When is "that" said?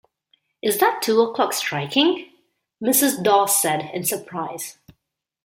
0.79-1.03